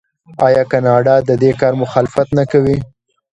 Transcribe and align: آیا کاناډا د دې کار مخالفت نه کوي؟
آیا 0.47 0.63
کاناډا 0.71 1.15
د 1.27 1.31
دې 1.41 1.51
کار 1.61 1.73
مخالفت 1.83 2.27
نه 2.37 2.43
کوي؟ 2.51 2.77